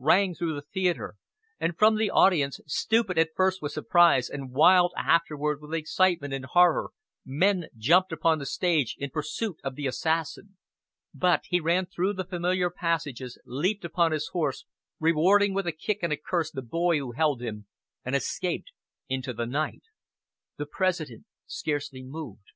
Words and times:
rang 0.00 0.32
through 0.32 0.54
the 0.54 0.62
theatre, 0.62 1.16
and 1.58 1.76
from 1.76 1.96
the 1.96 2.08
audience, 2.08 2.60
stupid 2.68 3.18
at 3.18 3.34
first 3.34 3.60
with 3.60 3.72
surprise, 3.72 4.30
and 4.30 4.52
wild 4.52 4.92
afterward 4.96 5.60
with 5.60 5.74
excitement 5.74 6.32
and 6.32 6.44
horror, 6.44 6.92
men 7.24 7.66
jumped 7.76 8.12
upon 8.12 8.38
the 8.38 8.46
stage 8.46 8.94
in 9.00 9.10
pursuit 9.10 9.58
of 9.64 9.74
the 9.74 9.88
assassin. 9.88 10.56
But 11.12 11.46
he 11.48 11.58
ran 11.58 11.86
through 11.86 12.12
the 12.12 12.22
familiar 12.24 12.70
passages, 12.70 13.40
leaped 13.44 13.84
upon 13.84 14.12
his 14.12 14.28
horse, 14.28 14.64
rewarding 15.00 15.52
with 15.52 15.66
a 15.66 15.72
kick 15.72 16.04
and 16.04 16.12
a 16.12 16.16
curse 16.16 16.52
the 16.52 16.62
boy 16.62 16.98
who 16.98 17.10
held 17.10 17.42
him, 17.42 17.66
and 18.04 18.14
escaped 18.14 18.70
into 19.08 19.32
the 19.32 19.46
night. 19.46 19.82
The 20.58 20.66
President 20.66 21.24
scarcely 21.48 22.04
moved. 22.04 22.52